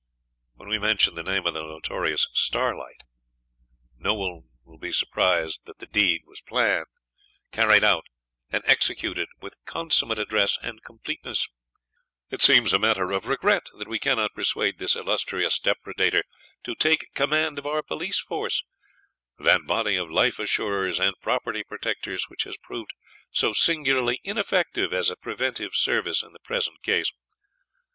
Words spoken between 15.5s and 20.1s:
depredator to take the command of our police force, that body of